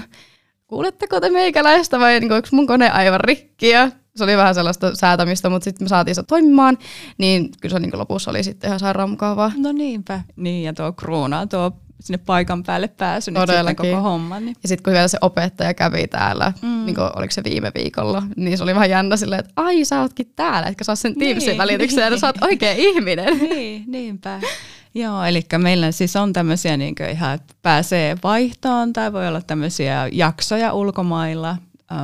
kuuletteko 0.66 1.20
te 1.20 1.30
meikäläistä 1.30 2.00
vai 2.00 2.20
niin 2.20 2.32
onko 2.32 2.48
mun 2.52 2.66
kone 2.66 2.90
aivan 2.90 3.20
rikki 3.20 3.68
ja 3.68 3.90
se 4.16 4.24
oli 4.24 4.36
vähän 4.36 4.54
sellaista 4.54 4.94
säätämistä, 4.94 5.48
mutta 5.48 5.64
sitten 5.64 5.84
me 5.84 5.88
saatiin 5.88 6.14
se 6.14 6.22
toimimaan, 6.22 6.78
niin 7.18 7.50
kyllä 7.60 7.72
se 7.72 7.80
niin 7.80 7.98
lopussa 7.98 8.30
oli 8.30 8.42
sitten 8.42 8.68
ihan 8.68 8.80
sairaan 8.80 9.10
mukavaa. 9.10 9.52
No 9.56 9.72
niinpä. 9.72 10.20
Niin, 10.36 10.64
ja 10.64 10.72
tuo 10.72 10.92
kruunaa 10.92 11.46
tuo 11.46 11.72
sinne 12.00 12.18
paikan 12.26 12.62
päälle 12.62 12.88
pääsy 12.88 13.30
nyt 13.30 13.42
sitten 13.48 13.76
koko 13.76 14.00
homma. 14.00 14.40
Niin. 14.40 14.56
Ja 14.62 14.68
sitten 14.68 14.82
kun 14.82 14.92
vielä 14.92 15.08
se 15.08 15.18
opettaja 15.20 15.74
kävi 15.74 16.06
täällä, 16.06 16.52
mm. 16.62 16.86
niin 16.86 16.94
kuin, 16.94 17.10
oliko 17.16 17.32
se 17.32 17.44
viime 17.44 17.72
viikolla, 17.74 18.22
niin 18.36 18.58
se 18.58 18.64
oli 18.64 18.74
vähän 18.74 18.90
jännä 18.90 19.16
silleen, 19.16 19.40
että 19.40 19.52
ai 19.56 19.84
sä 19.84 20.00
ootkin 20.00 20.32
täällä, 20.36 20.68
etkä 20.68 20.84
saa 20.84 20.96
sen 20.96 21.14
Teamsin 21.18 21.48
niin, 21.48 21.58
välitykseen, 21.58 22.12
niin. 22.12 22.20
sä 22.20 22.26
oot 22.26 22.42
oikea 22.42 22.72
ihminen. 22.72 23.38
Niin, 23.38 23.84
niinpä. 23.86 24.40
Joo, 24.94 25.24
eli 25.24 25.42
meillä 25.58 25.92
siis 25.92 26.16
on 26.16 26.32
tämmöisiä 26.32 26.76
niin 26.76 26.94
ihan, 27.12 27.34
että 27.34 27.54
pääsee 27.62 28.16
vaihtoon 28.22 28.92
tai 28.92 29.12
voi 29.12 29.28
olla 29.28 29.42
tämmöisiä 29.42 30.08
jaksoja 30.12 30.72
ulkomailla, 30.72 31.56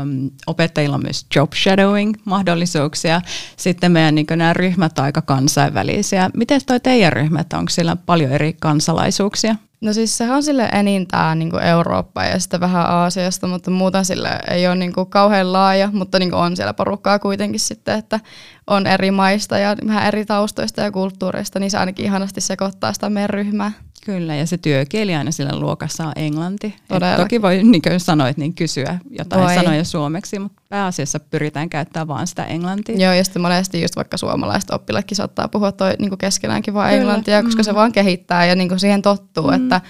Um, 0.03 0.31
opettajilla 0.47 0.95
on 0.95 1.03
myös 1.03 1.27
job 1.37 1.53
shadowing 1.53 2.15
mahdollisuuksia. 2.25 3.21
Sitten 3.57 3.93
meidän 3.93 4.15
niin 4.15 4.27
nämä 4.37 4.53
ryhmät 4.53 4.99
ovat 4.99 5.07
aika 5.07 5.23
kansainvälisiä. 5.23 6.31
Miten 6.37 6.61
toi 6.67 6.81
teidän 6.81 7.13
ryhmät, 7.13 7.53
onko 7.53 7.71
siellä 7.71 7.97
paljon 7.97 8.33
eri 8.33 8.57
kansalaisuuksia? 8.61 9.57
No 9.81 9.93
siis 9.93 10.19
sehän 10.19 10.37
on 10.37 10.43
sille 10.43 10.69
enintään 10.73 11.39
niin 11.39 11.63
Eurooppa 11.63 12.25
ja 12.25 12.39
sitten 12.41 12.61
vähän 12.61 12.87
Aasiasta, 12.87 13.47
mutta 13.47 13.71
muuten 13.71 14.05
sille 14.05 14.29
ei 14.51 14.67
ole 14.67 14.75
niin 14.75 14.93
kuin 14.93 15.11
kauhean 15.11 15.53
laaja, 15.53 15.91
mutta 15.93 16.19
niin 16.19 16.31
kuin 16.31 16.41
on 16.41 16.57
siellä 16.57 16.75
porukkaa 16.75 17.19
kuitenkin 17.19 17.61
sitten, 17.61 17.99
että 17.99 18.21
on 18.67 18.87
eri 18.87 19.11
maista 19.11 19.59
ja 19.59 19.77
vähän 19.87 20.07
eri 20.07 20.25
taustoista 20.25 20.81
ja 20.81 20.91
kulttuureista, 20.91 21.59
niin 21.59 21.71
se 21.71 21.79
ainakin 21.79 22.05
ihanasti 22.05 22.41
sekoittaa 22.41 22.93
sitä 22.93 23.11
meidän 23.11 23.31
ryhmää. 23.31 23.73
Kyllä, 24.07 24.35
ja 24.35 24.47
se 24.47 24.59
työkieli 24.59 25.15
aina 25.15 25.31
sillä 25.31 25.61
luokassa 25.61 26.07
on 26.07 26.13
englanti. 26.17 26.77
Toki 27.17 27.43
voi, 27.43 27.63
niin 27.63 27.83
kuin 27.83 28.01
sanoit, 28.01 28.37
niin 28.37 28.55
kysyä 28.55 28.99
jotain 29.11 29.45
voi. 29.45 29.55
sanoja 29.55 29.85
suomeksi, 29.85 30.39
mutta 30.39 30.63
pääasiassa 30.69 31.21
pyritään 31.21 31.71
käyttämään 31.71 32.09
vain 32.09 32.27
sitä 32.27 32.45
englantia. 32.45 32.97
Joo, 32.97 33.13
ja 33.13 33.25
sitten 33.25 33.43
monesti 33.43 33.83
just 33.83 33.97
vaikka 33.97 34.17
suomalaiset 34.17 34.71
oppilaatkin 34.71 35.17
saattaa 35.17 35.49
puhua 35.49 35.73
toi, 35.73 35.95
niin 35.99 36.19
keskenäänkin 36.19 36.75
vain 36.75 36.95
englantia, 36.95 37.43
koska 37.43 37.63
mm. 37.63 37.65
se 37.65 37.75
vaan 37.75 37.93
kehittää 37.93 38.47
ja 38.47 38.55
niin 38.55 38.69
kuin 38.69 38.81
siihen 38.81 39.03
tottuu, 39.03 39.47
mm. 39.47 39.55
että 39.55 39.81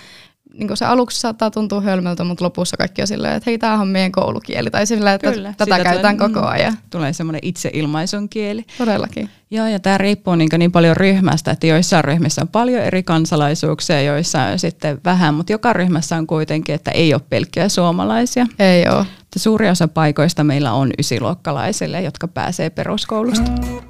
niin 0.59 0.69
kuin 0.69 0.77
se 0.77 0.85
aluksi 0.85 1.21
saattaa 1.21 1.51
tuntua 1.51 1.81
hölmöltä, 1.81 2.25
mutta 2.25 2.45
lopussa 2.45 2.77
kaikki 2.77 3.03
on 3.03 3.09
silleen, 3.09 3.35
että 3.35 3.51
hei, 3.51 3.59
tämähän 3.59 3.81
on 3.81 3.89
meidän 3.89 4.13
koulukieli. 4.13 4.71
Tai 4.71 4.87
sillä, 4.87 5.13
että 5.13 5.33
Kyllä, 5.33 5.55
tätä 5.57 5.85
käytetään 5.85 6.17
tulee, 6.17 6.33
koko 6.33 6.47
ajan. 6.47 6.79
Tulee 6.91 7.13
semmoinen 7.13 7.41
itseilmaisun 7.43 8.29
kieli. 8.29 8.65
Todellakin. 8.79 9.31
Joo, 9.51 9.67
ja 9.67 9.81
tämä 9.81 9.99
riippuu 9.99 10.35
niin, 10.35 10.49
niin 10.59 10.73
paljon 10.73 10.97
ryhmästä, 10.97 11.51
että 11.51 11.67
joissain 11.67 12.05
ryhmissä 12.05 12.43
on 12.43 12.49
paljon 12.49 12.83
eri 12.83 13.03
kansalaisuuksia, 13.03 14.03
joissa 14.03 14.43
on 14.43 14.59
sitten 14.59 14.99
vähän, 15.05 15.35
mutta 15.35 15.53
joka 15.53 15.73
ryhmässä 15.73 16.17
on 16.17 16.27
kuitenkin, 16.27 16.75
että 16.75 16.91
ei 16.91 17.15
ole 17.15 17.23
pelkkiä 17.31 17.69
suomalaisia. 17.69 18.47
Ei 18.59 18.89
ole. 18.89 19.07
Suuri 19.37 19.69
osa 19.69 19.89
paikoista 19.89 20.45
meillä 20.45 20.73
on 20.73 20.91
ysiluokkalaisille, 20.99 22.03
jotka 22.03 22.29
pääsee 22.29 22.71
peruskoulusta. 22.71 23.51
should 23.67 23.86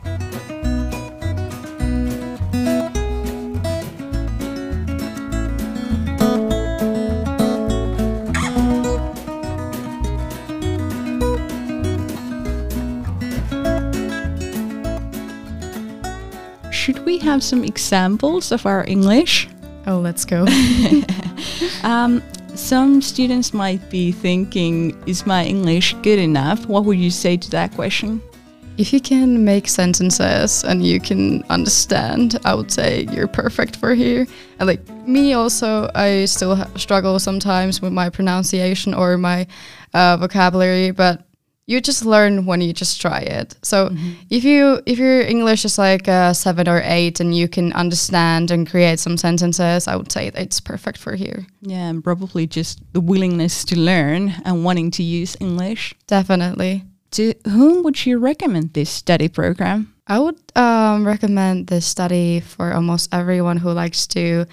have 17.27 17.43
some 17.43 17.65
examples 17.65 18.53
of 18.53 18.65
our 18.67 18.85
English? 18.87 19.49
Oh, 19.87 19.99
let's 19.99 20.25
go. 20.25 20.47
um, 21.83 22.23
some 22.55 23.03
students 23.03 23.53
might 23.53 23.91
be 23.91 24.13
thinking, 24.13 24.97
is 25.07 25.27
my 25.27 25.45
English 25.45 25.95
good 26.03 26.21
enough? 26.21 26.67
What 26.67 26.85
would 26.85 26.99
you 26.99 27.11
say 27.11 27.37
to 27.37 27.51
that 27.51 27.73
question? 27.75 28.23
If 28.79 28.93
you 28.93 29.01
can 29.01 29.45
make 29.45 29.67
sentences 29.69 30.63
and 30.63 30.87
you 30.87 31.01
can 31.01 31.43
understand, 31.51 32.39
I 32.45 32.55
would 32.55 32.71
say 32.71 33.09
you're 33.11 33.27
perfect 33.27 33.77
for 33.77 33.95
here. 33.95 34.27
And 34.61 34.69
like 34.69 34.89
me, 35.09 35.33
also, 35.33 35.91
I 35.95 36.27
still 36.27 36.65
struggle 36.77 37.19
sometimes 37.19 37.83
with 37.83 37.93
my 37.93 38.09
pronunciation 38.09 38.95
or 38.95 39.19
my 39.19 39.49
uh, 39.95 40.17
vocabulary, 40.19 40.93
but 40.93 41.26
you 41.67 41.81
just 41.81 42.05
learn 42.05 42.47
when 42.47 42.61
you 42.61 42.73
just 42.73 43.01
try 43.01 43.19
it. 43.19 43.57
So 43.63 43.89
mm-hmm. 43.89 44.13
if 44.31 44.45
you 44.45 44.81
if 44.87 44.99
your 44.99 45.21
English 45.21 45.65
is 45.65 45.79
like 45.79 46.09
a 46.09 46.33
seven 46.33 46.69
or 46.69 46.81
eight 46.85 47.21
and 47.21 47.37
you 47.37 47.49
can 47.49 47.73
understand 47.73 48.51
and 48.51 48.69
create 48.71 49.01
some 49.01 49.17
sentences, 49.17 49.89
I 49.89 49.97
would 49.97 50.13
say 50.13 50.31
it's 50.35 50.61
perfect 50.61 50.99
for 50.99 51.17
here. 51.17 51.47
Yeah, 51.63 51.89
and 51.89 52.03
probably 52.03 52.47
just 52.47 52.81
the 52.93 53.01
willingness 53.01 53.65
to 53.67 53.79
learn 53.79 54.35
and 54.45 54.65
wanting 54.65 54.91
to 54.93 55.03
use 55.03 55.37
English. 55.41 55.95
Definitely. 56.07 56.85
To 57.13 57.35
whom 57.47 57.83
would 57.83 58.07
you 58.07 58.19
recommend 58.19 58.75
this 58.75 58.91
study 58.91 59.29
program? 59.29 59.93
I 60.07 60.21
would 60.21 60.39
um, 60.55 61.05
recommend 61.05 61.67
this 61.67 61.85
study 61.85 62.41
for 62.41 62.73
almost 62.73 63.13
everyone 63.13 63.57
who 63.57 63.73
likes 63.73 64.07
to 64.09 64.47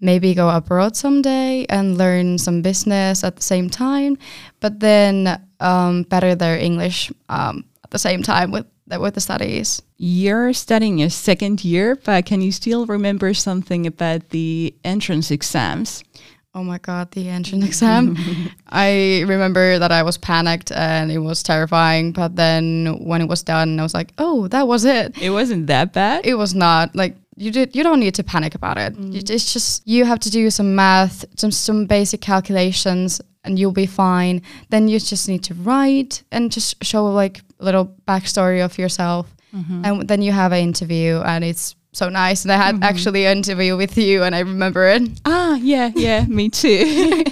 maybe 0.00 0.34
go 0.34 0.48
abroad 0.48 0.96
someday 0.96 1.66
and 1.68 1.98
learn 1.98 2.38
some 2.38 2.62
business 2.62 3.22
at 3.22 3.36
the 3.36 3.42
same 3.42 3.68
time, 3.68 4.16
but 4.60 4.80
then 4.80 5.40
um, 5.60 6.02
better 6.04 6.34
their 6.34 6.58
English 6.58 7.12
um, 7.28 7.64
at 7.84 7.90
the 7.90 7.98
same 7.98 8.22
time 8.22 8.50
with 8.50 8.66
with 8.98 9.14
the 9.14 9.20
studies. 9.20 9.82
You're 9.98 10.52
studying 10.52 10.98
your 10.98 11.10
second 11.10 11.64
year, 11.64 11.94
but 11.94 12.26
can 12.26 12.40
you 12.40 12.50
still 12.50 12.86
remember 12.86 13.34
something 13.34 13.86
about 13.86 14.30
the 14.30 14.74
entrance 14.82 15.30
exams? 15.30 16.02
Oh 16.52 16.64
my 16.64 16.78
god, 16.78 17.12
the 17.12 17.28
entrance 17.28 17.64
exam. 17.64 18.16
I 18.68 19.22
remember 19.28 19.78
that 19.78 19.92
I 19.92 20.02
was 20.02 20.18
panicked 20.18 20.72
and 20.72 21.12
it 21.12 21.18
was 21.18 21.44
terrifying, 21.44 22.10
but 22.10 22.34
then 22.34 22.98
when 23.04 23.20
it 23.20 23.28
was 23.28 23.44
done, 23.44 23.78
I 23.78 23.84
was 23.84 23.94
like, 23.94 24.12
"Oh, 24.18 24.48
that 24.48 24.66
was 24.66 24.84
it." 24.84 25.16
It 25.22 25.30
wasn't 25.30 25.68
that 25.68 25.92
bad. 25.92 26.26
It 26.26 26.34
was 26.34 26.52
not. 26.52 26.96
Like 26.96 27.14
you 27.40 27.50
did 27.50 27.74
you 27.74 27.82
don't 27.82 28.00
need 28.00 28.14
to 28.14 28.22
panic 28.22 28.54
about 28.54 28.76
it. 28.76 28.94
Mm. 28.94 29.30
It's 29.30 29.52
just 29.52 29.86
you 29.88 30.04
have 30.04 30.20
to 30.20 30.30
do 30.30 30.50
some 30.50 30.74
math, 30.74 31.24
some 31.36 31.50
some 31.50 31.86
basic 31.86 32.20
calculations 32.20 33.20
and 33.44 33.58
you'll 33.58 33.72
be 33.72 33.86
fine. 33.86 34.42
Then 34.68 34.88
you 34.88 35.00
just 35.00 35.26
need 35.28 35.42
to 35.44 35.54
write 35.54 36.22
and 36.30 36.52
just 36.52 36.84
show 36.84 37.06
like 37.06 37.40
a 37.58 37.64
little 37.64 37.96
backstory 38.06 38.62
of 38.62 38.76
yourself. 38.78 39.34
Mm-hmm. 39.54 39.84
And 39.84 40.08
then 40.08 40.20
you 40.20 40.32
have 40.32 40.52
an 40.52 40.60
interview 40.60 41.22
and 41.24 41.42
it's 41.42 41.76
so 41.92 42.10
nice. 42.10 42.44
And 42.44 42.52
I 42.52 42.56
had 42.56 42.74
mm-hmm. 42.74 42.84
actually 42.84 43.24
an 43.24 43.38
interview 43.38 43.76
with 43.76 43.96
you 43.96 44.22
and 44.22 44.34
I 44.34 44.40
remember 44.40 44.86
it. 44.88 45.02
Ah, 45.24 45.56
yeah, 45.56 45.90
yeah, 45.94 46.24
me 46.28 46.50
too. 46.50 47.24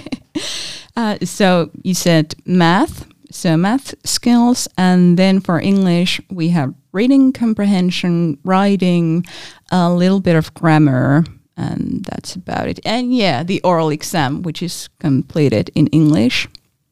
uh, 0.95 1.17
so 1.23 1.69
you 1.83 1.93
said 1.93 2.33
math, 2.45 3.05
so 3.29 3.55
math 3.57 3.93
skills. 4.03 4.67
And 4.75 5.17
then 5.19 5.39
for 5.39 5.59
English, 5.59 6.19
we 6.31 6.49
have 6.49 6.73
reading 6.93 7.31
comprehension, 7.39 8.37
writing, 8.45 9.23
a 9.71 9.97
little 9.97 10.19
bit 10.19 10.35
of 10.35 10.45
grammar, 10.59 11.23
and 11.57 12.01
that's 12.05 12.35
about 12.35 12.69
it. 12.69 12.79
And 12.85 13.13
yeah, 13.13 13.45
the 13.45 13.59
oral 13.63 13.89
exam, 13.91 14.41
which 14.45 14.63
is 14.63 14.89
completed 15.01 15.67
in 15.75 15.87
English. 15.91 16.47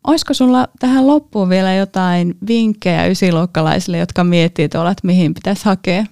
Olisiko 0.07 0.33
sulla 0.33 0.67
tähän 0.79 1.07
loppuun 1.07 1.49
vielä 1.49 1.73
jotain 1.73 2.37
vinkkejä 2.47 3.05
ysiluokkalaisille, 3.05 3.97
jotka 3.97 4.23
miettii 4.23 4.65
että 4.65 4.83
mihin 5.03 5.33
pitäisi 5.33 5.65
hakea? 5.65 6.05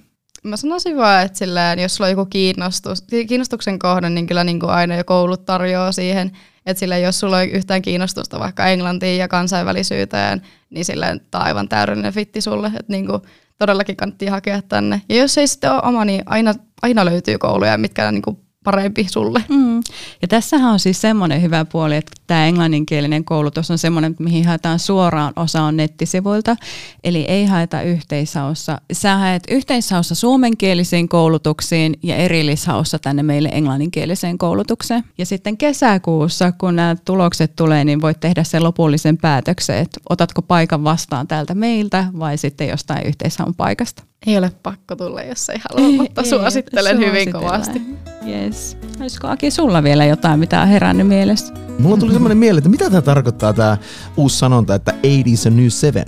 Mä 0.44 0.58
sanoisin 0.58 0.98
vaan, 0.98 1.26
että 1.26 1.38
silleen, 1.38 1.80
jos 1.80 1.96
sulla 1.96 2.08
on 2.08 2.12
joku 2.12 2.26
kiinnostus, 2.26 3.04
kiinnostuksen 3.28 3.80
kohde, 3.80 4.10
niin 4.10 4.28
kyllä 4.28 4.44
niin 4.44 4.60
kuin 4.60 4.70
aina 4.70 4.96
jo 4.96 5.04
koulut 5.04 5.46
tarjoaa 5.46 5.92
siihen. 5.92 6.32
Että 6.66 6.80
silleen, 6.80 7.04
jos 7.04 7.20
sulla 7.20 7.38
on 7.38 7.50
yhtään 7.50 7.82
kiinnostusta 7.82 8.40
vaikka 8.40 8.66
englantiin 8.66 9.18
ja 9.18 9.28
kansainvälisyyteen, 9.28 10.42
niin 10.70 10.86
silleen 10.86 11.22
tämä 11.32 11.42
on 11.42 11.48
aivan 11.48 11.70
täydellinen 11.70 12.14
fitti 12.14 12.42
sulle. 12.42 12.68
Että 12.68 12.94
niin 12.94 13.08
kuin 13.08 13.22
todellakin 13.58 13.96
kannattaa 13.96 14.30
hakea 14.30 14.62
tänne. 14.62 15.02
Ja 15.10 15.16
jos 15.16 15.38
ei 15.38 15.48
sitten 15.48 15.72
ole 15.72 15.82
oma, 15.84 16.06
niin 16.06 16.24
aina, 16.26 16.54
aina 16.82 17.06
löytyy 17.06 17.38
kouluja, 17.38 17.78
mitkä 17.78 18.12
niin 18.12 18.22
kuin 18.22 18.45
parempi 18.66 19.08
sulle. 19.12 19.44
Mm. 19.50 19.78
Ja 20.22 20.28
tässähän 20.28 20.72
on 20.72 20.80
siis 20.80 21.02
semmoinen 21.02 21.42
hyvä 21.42 21.66
puoli, 21.66 21.96
että 21.96 22.12
tämä 22.28 22.46
englanninkielinen 22.46 23.26
koulutus 23.26 23.72
on 23.72 23.78
semmoinen, 23.78 24.16
mihin 24.20 24.46
haetaan 24.46 24.80
suoraan, 24.80 25.34
osa 25.36 25.62
on 25.62 25.78
nettisivuilta, 25.78 26.56
eli 27.04 27.22
ei 27.22 27.46
haeta 27.46 27.82
yhteishaussa. 27.82 28.82
Sä 28.94 29.18
haet 29.18 29.44
yhteishaussa 29.50 30.16
suomenkielisiin 30.16 31.10
koulutuksiin 31.10 32.00
ja 32.04 32.16
erillishaussa 32.16 33.00
tänne 33.00 33.24
meille 33.24 33.50
englanninkieliseen 33.52 34.38
koulutukseen. 34.38 35.04
Ja 35.18 35.26
sitten 35.26 35.58
kesäkuussa, 35.58 36.52
kun 36.52 36.76
nämä 36.76 36.96
tulokset 37.06 37.56
tulee, 37.56 37.86
niin 37.86 38.02
voit 38.02 38.20
tehdä 38.20 38.44
sen 38.44 38.64
lopullisen 38.64 39.18
päätöksen, 39.18 39.78
että 39.78 40.00
otatko 40.10 40.42
paikan 40.42 40.84
vastaan 40.84 41.28
täältä 41.28 41.56
meiltä 41.56 42.06
vai 42.20 42.38
sitten 42.38 42.68
jostain 42.68 43.08
yhteishaun 43.08 43.56
paikasta. 43.56 44.04
Ei 44.28 44.38
ole 44.38 44.52
pakko 44.64 44.96
tulla, 44.96 45.22
jos 45.22 45.50
ei 45.50 45.60
halua, 45.70 45.92
mutta 45.92 46.22
ei, 46.22 46.30
suosittelen 46.30 46.98
hyvin 46.98 47.32
kovasti. 47.32 47.82
Yes. 48.28 48.78
Olisiko 49.02 49.28
Aki 49.28 49.52
sulla 49.52 49.84
vielä 49.84 50.06
jotain, 50.06 50.40
mitä 50.40 50.62
on 50.62 50.68
herännyt 50.68 51.08
mielessä? 51.08 51.54
Mulla 51.80 51.98
tuli 51.98 52.14
semmoinen 52.14 52.38
mieleen, 52.38 52.58
että 52.58 52.70
mitä 52.70 52.90
tämä 52.90 53.02
tarkoittaa 53.02 53.54
tämä 53.54 53.78
uusi 54.18 54.38
sanonta, 54.38 54.76
että 54.76 54.92
80 54.92 55.50
a 55.50 55.52
new 55.52 55.68
seven? 55.68 56.06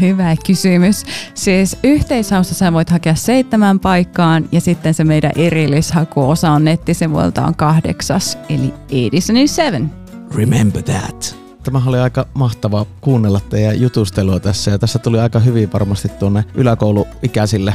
Hyvä 0.00 0.36
kysymys. 0.46 1.04
Siis 1.34 1.76
yhteishaussa 1.84 2.54
sä 2.54 2.72
voit 2.72 2.90
hakea 2.90 3.14
seitsemän 3.14 3.80
paikkaan 3.80 4.48
ja 4.52 4.60
sitten 4.60 4.94
se 4.94 5.04
meidän 5.04 5.32
erillishakuosa 5.36 6.50
on 6.50 6.64
nettisivuilta 6.64 7.46
on 7.46 7.54
kahdeksas, 7.54 8.38
eli 8.48 8.68
80 8.70 9.32
a 9.32 9.32
new 9.32 9.46
seven. 9.46 9.90
Remember 10.34 10.82
that. 10.82 11.36
Tämä 11.62 11.82
oli 11.86 11.98
aika 11.98 12.26
mahtavaa 12.34 12.86
kuunnella 13.00 13.40
teidän 13.40 13.80
jutustelua 13.80 14.40
tässä 14.40 14.70
ja 14.70 14.78
tässä 14.78 14.98
tuli 14.98 15.18
aika 15.18 15.38
hyvin 15.38 15.72
varmasti 15.72 16.08
tuonne 16.08 16.44
yläkouluikäisille 16.54 17.74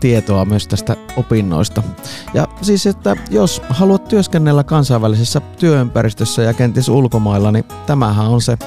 tietoa 0.00 0.44
myös 0.44 0.68
tästä 0.68 0.96
opinnoista. 1.16 1.82
Ja 2.34 2.48
siis, 2.62 2.86
että 2.86 3.16
jos 3.30 3.62
haluat 3.68 4.08
työskennellä 4.08 4.64
kansainvälisessä 4.64 5.40
työympäristössä 5.40 6.42
ja 6.42 6.54
kenties 6.54 6.88
ulkomailla, 6.88 7.52
niin 7.52 7.64
tämähän 7.86 8.26
on 8.26 8.42
se 8.42 8.58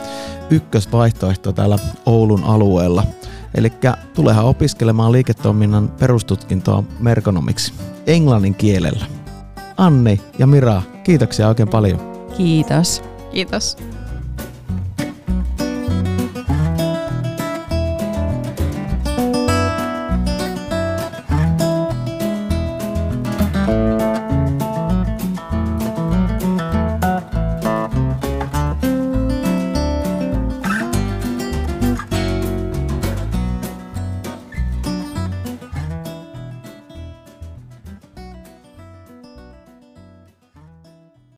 ykkösvaihtoehto 0.50 1.52
täällä 1.52 1.78
Oulun 2.06 2.44
alueella. 2.44 3.04
Eli 3.56 3.72
tulehan 4.14 4.46
opiskelemaan 4.46 5.12
liiketoiminnan 5.12 5.90
perustutkintoa 6.00 6.84
merkonomiksi 7.00 7.74
englannin 8.08 8.56
kielellä. 8.56 9.06
Anni 9.78 10.22
ja 10.40 10.48
Mira, 10.48 10.82
kiitoksia 11.04 11.48
oikein 11.48 11.70
paljon. 11.70 12.00
Kiitos. 12.38 13.04
Kiitos. 13.32 13.78